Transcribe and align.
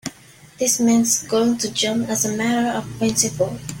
This 0.57 0.79
man's 0.79 1.21
going 1.27 1.59
to 1.59 1.69
jump 1.71 2.09
as 2.09 2.25
a 2.25 2.35
matter 2.35 2.75
of 2.75 2.91
principle. 2.97 3.59